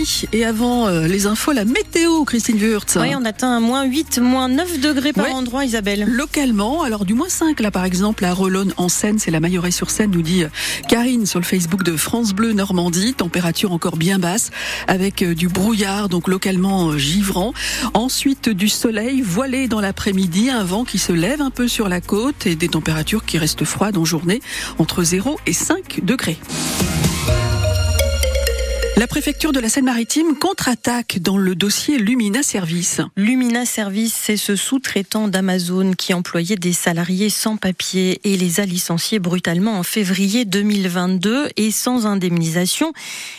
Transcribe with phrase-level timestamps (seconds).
[0.00, 0.26] nuit.
[0.32, 2.96] Et avant euh, les infos, la météo, Christine Wurtz.
[3.00, 6.06] Oui, on atteint un moins 8, moins 9 degrés par endroit, Isabelle.
[6.08, 9.70] Localement, alors du moins 5, là par exemple, à Relonne en Seine, c'est la Maillorée
[9.70, 10.48] sur Seine, nous dit euh,
[10.88, 13.14] Karine sur le Facebook de France Bleu Normandie.
[13.14, 14.50] Température encore bien basse,
[14.86, 17.52] avec euh, du brouillard, donc localement givrant.
[17.94, 22.00] Ensuite, du soleil voilé dans l'après-midi, un vent qui se lève un peu sur la
[22.00, 24.40] côte et des températures qui restent froides en journée,
[24.78, 26.38] entre 0 et 5 degrés.
[29.00, 33.00] La préfecture de la Seine-Maritime contre-attaque dans le dossier Lumina Service.
[33.16, 38.66] Lumina Service, c'est ce sous-traitant d'Amazon qui employait des salariés sans papier et les a
[38.66, 42.92] licenciés brutalement en février 2022 et sans indemnisation.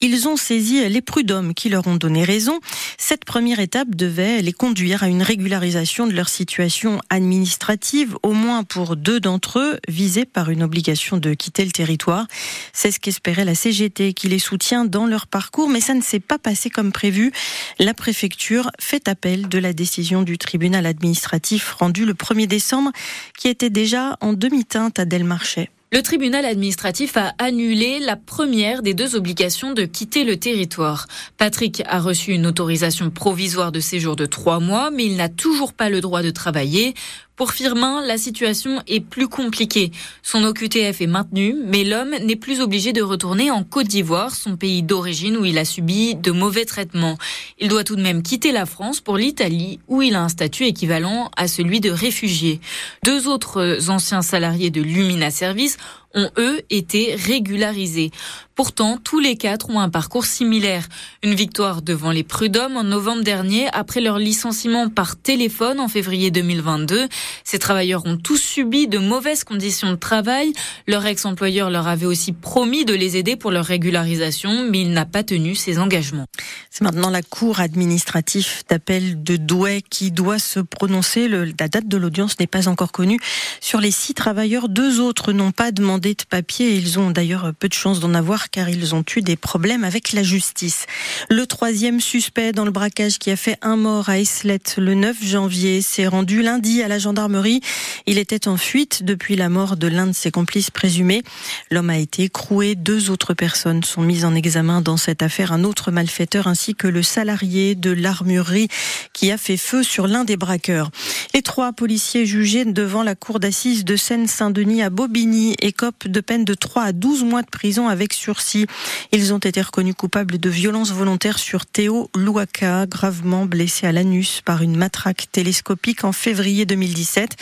[0.00, 2.58] Ils ont saisi les prud'hommes qui leur ont donné raison.
[2.96, 8.64] Cette première étape devait les conduire à une régularisation de leur situation administrative, au moins
[8.64, 12.26] pour deux d'entre eux, visés par une obligation de quitter le territoire.
[12.72, 16.20] C'est ce qu'espérait la CGT qui les soutient dans leur parcours mais ça ne s'est
[16.20, 17.32] pas passé comme prévu.
[17.78, 22.90] La préfecture fait appel de la décision du tribunal administratif rendue le 1er décembre,
[23.38, 25.70] qui était déjà en demi-teinte à Delmarchais.
[25.92, 31.06] Le tribunal administratif a annulé la première des deux obligations de quitter le territoire.
[31.36, 35.74] Patrick a reçu une autorisation provisoire de séjour de trois mois, mais il n'a toujours
[35.74, 36.94] pas le droit de travailler.
[37.42, 39.90] Pour Firmin, la situation est plus compliquée.
[40.22, 44.56] Son OQTF est maintenu, mais l'homme n'est plus obligé de retourner en Côte d'Ivoire, son
[44.56, 47.18] pays d'origine où il a subi de mauvais traitements.
[47.58, 50.66] Il doit tout de même quitter la France pour l'Italie, où il a un statut
[50.66, 52.60] équivalent à celui de réfugié.
[53.04, 55.78] Deux autres anciens salariés de Lumina Service
[56.14, 58.10] ont eux été régularisés.
[58.54, 60.86] Pourtant, tous les quatre ont un parcours similaire.
[61.22, 66.30] Une victoire devant les prud'hommes en novembre dernier après leur licenciement par téléphone en février
[66.30, 67.08] 2022.
[67.44, 70.52] Ces travailleurs ont tous subi de mauvaises conditions de travail.
[70.86, 75.06] Leur ex-employeur leur avait aussi promis de les aider pour leur régularisation, mais il n'a
[75.06, 76.26] pas tenu ses engagements.
[76.70, 81.26] C'est maintenant la Cour administrative d'appel de Douai qui doit se prononcer.
[81.26, 83.18] La date de l'audience n'est pas encore connue.
[83.60, 86.74] Sur les six travailleurs, deux autres n'ont pas demandé de papier.
[86.74, 90.12] Ils ont d'ailleurs peu de chance d'en avoir car ils ont eu des problèmes avec
[90.12, 90.86] la justice.
[91.30, 95.24] Le troisième suspect dans le braquage qui a fait un mort à Islette le 9
[95.24, 97.60] janvier s'est rendu lundi à la gendarmerie.
[98.06, 101.22] Il était en fuite depuis la mort de l'un de ses complices présumés.
[101.70, 102.74] L'homme a été écroué.
[102.74, 105.52] Deux autres personnes sont mises en examen dans cette affaire.
[105.52, 108.68] Un autre malfaiteur ainsi que le salarié de l'armurerie
[109.12, 110.90] qui a fait feu sur l'un des braqueurs.
[111.32, 116.44] Les trois policiers jugés devant la cour d'assises de Seine-Saint-Denis à Bobigny écopent de peine
[116.44, 118.66] de 3 à 12 mois de prison avec sursis.
[119.12, 124.40] Ils ont été reconnus coupables de violences volontaires sur Théo Louaka, gravement blessé à l'anus
[124.44, 127.36] par une matraque télescopique en février 2017.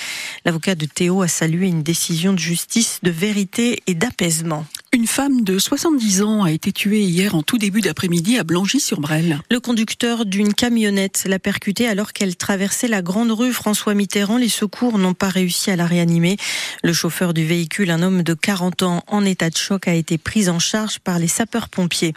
[0.44, 4.65] L'avocat de Théo a salué une décision de justice, de vérité et d'apaisement.
[4.93, 9.39] Une femme de 70 ans a été tuée hier en tout début d'après-midi à Blangy-sur-Brel.
[9.49, 14.37] Le conducteur d'une camionnette l'a percutée alors qu'elle traversait la grande rue François Mitterrand.
[14.37, 16.39] Les secours n'ont pas réussi à la réanimer.
[16.83, 20.19] Le chauffeur du véhicule, un homme de 40 ans en état de choc, a été
[20.19, 22.12] pris en charge par les sapeurs-pompiers.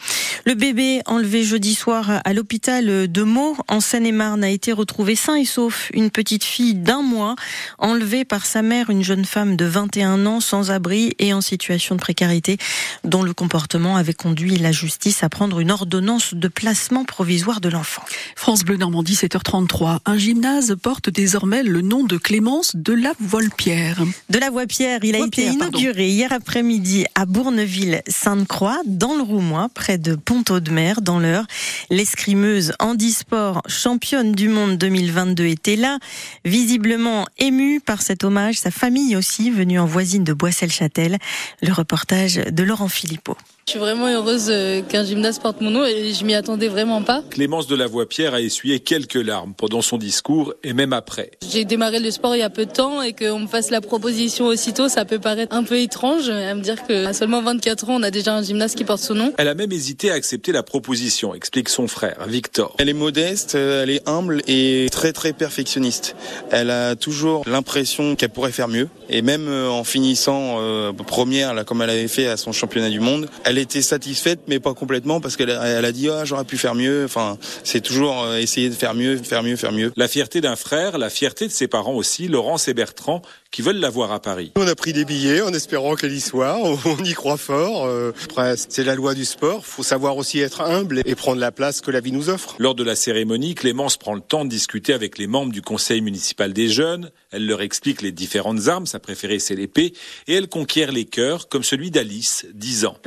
[0.48, 5.36] Le bébé enlevé jeudi soir à l'hôpital de Meaux, en Seine-et-Marne, a été retrouvé sain
[5.36, 5.92] et sauf.
[5.94, 7.36] Une petite fille d'un mois,
[7.78, 11.94] enlevée par sa mère, une jeune femme de 21 ans, sans abri et en situation
[11.94, 12.58] de précarité
[13.04, 17.70] dont le comportement avait conduit la justice à prendre une ordonnance de placement provisoire de
[17.70, 18.04] l'enfant.
[18.36, 20.00] France Bleu Normandie, 7h33.
[20.06, 24.04] Un gymnase porte désormais le nom de Clémence de la Voile-Pierre.
[24.30, 29.98] De la Voie-Pierre, il a été inauguré hier après-midi à Bourneville-Sainte-Croix, dans le Roumois, près
[29.98, 31.46] de Pont-Audemer, dans l'heure.
[31.90, 36.00] L'escrimeuse handisport championne du monde 2022 était là,
[36.46, 38.58] visiblement émue par cet hommage.
[38.58, 41.18] Sa famille aussi, venue en voisine de Boissel-Châtel.
[41.62, 43.36] Le reportage de Laurent Philippot.
[43.66, 47.02] Je suis vraiment heureuse euh, qu'un gymnase porte mon nom et je m'y attendais vraiment
[47.02, 47.24] pas.
[47.30, 51.32] Clémence de la Voix-Pierre a essuyé quelques larmes pendant son discours et même après.
[51.50, 53.80] J'ai démarré le sport il y a peu de temps et qu'on me fasse la
[53.80, 57.96] proposition aussitôt, ça peut paraître un peu étrange à me dire qu'à seulement 24 ans,
[58.00, 59.34] on a déjà un gymnase qui porte son nom.
[59.38, 62.76] Elle a même hésité à accepter la proposition, explique son frère, Victor.
[62.80, 66.18] Elle est modeste, elle est humble et très très perfectionniste.
[66.52, 71.54] Elle a toujours l'impression qu'elle pourrait faire mieux et même euh, en finissant euh, première,
[71.54, 74.74] là, comme elle avait fait à son championnat du monde, elle était satisfaite, mais pas
[74.74, 77.04] complètement, parce qu'elle elle a dit ah j'aurais pu faire mieux.
[77.06, 79.92] Enfin, c'est toujours euh, essayer de faire mieux, faire mieux, faire mieux.
[79.96, 83.22] La fierté d'un frère, la fierté de ses parents aussi, Laurence et Bertrand,
[83.52, 84.52] qui veulent la voir à Paris.
[84.56, 86.58] On a pris des billets en espérant qu'elle y soit.
[86.86, 87.86] On y croit fort.
[87.86, 89.66] Euh, après, c'est la loi du sport.
[89.66, 92.56] Faut savoir aussi être humble et prendre la place que la vie nous offre.
[92.60, 96.02] Lors de la cérémonie, Clémence prend le temps de discuter avec les membres du conseil
[96.02, 97.12] municipal des jeunes.
[97.32, 98.88] Elle leur explique les différentes armes.
[98.88, 99.94] Sa préférée, c'est l'épée.
[100.28, 102.98] Et elle conquiert les cœurs, comme celui d'Alice, 10 ans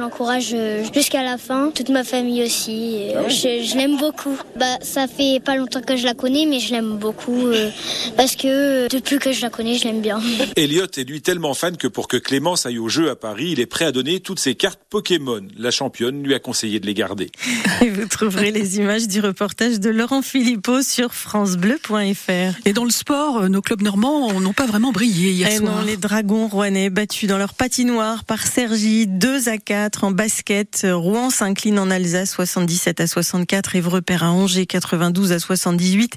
[0.40, 1.70] jusqu'à la fin.
[1.74, 3.10] Toute ma famille aussi.
[3.16, 4.36] Ah je, je l'aime beaucoup.
[4.56, 7.48] Bah, ça fait pas longtemps que je la connais, mais je l'aime beaucoup
[8.16, 10.20] parce que depuis que je la connais, je l'aime bien.
[10.56, 13.60] Elliot est lui tellement fan que pour que Clémence aille au jeu à Paris, il
[13.60, 15.42] est prêt à donner toutes ses cartes Pokémon.
[15.58, 17.30] La championne lui a conseillé de les garder.
[17.82, 22.58] Et vous trouverez les images du reportage de Laurent Philippot sur francebleu.fr.
[22.64, 25.80] Et dans le sport, euh, nos clubs normands n'ont pas vraiment brillé hier Et soir.
[25.80, 30.84] Non, les Dragons rouennais battus dans leur patinoire par Sergi 2 à 4 en basket.
[30.90, 36.14] Rouen s'incline en Alsace 77 à 64, Évreux perd à Angers 92 à 78.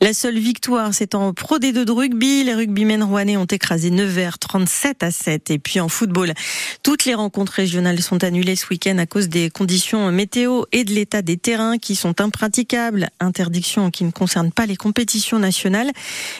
[0.00, 2.44] La seule victoire, c'est en Pro D2 de rugby.
[2.44, 5.50] Les rugbymen rouennais ont écrasé Nevers 37 à 7.
[5.50, 6.34] Et puis en football,
[6.84, 10.92] toutes les rencontres régionales sont annulées ce week-end à cause des conditions météo et de
[10.92, 13.08] l'état des terrains qui sont impraticables.
[13.18, 15.90] Interdiction qui ne concerne pas les compétitions nationales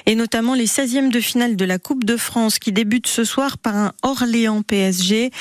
[0.07, 3.59] et notamment les 16e de finale de la Coupe de France qui débute ce soir
[3.59, 5.33] par un Orléans PSG.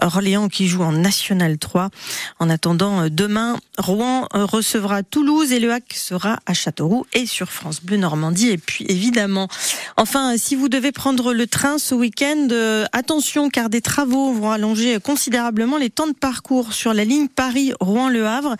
[0.00, 1.90] Orléans qui joue en National 3.
[2.38, 7.82] En attendant, demain, Rouen recevra Toulouse et Le Hac sera à Châteauroux et sur France
[7.82, 8.50] Bleu Normandie.
[8.50, 9.48] Et puis évidemment,
[9.96, 12.48] enfin, si vous devez prendre le train ce week-end,
[12.92, 18.26] attention car des travaux vont allonger considérablement les temps de parcours sur la ligne Paris-Rouen-Le
[18.26, 18.56] Havre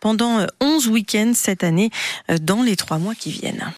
[0.00, 1.90] pendant 11 week-ends cette année
[2.42, 3.64] dans les trois mois qui viennent.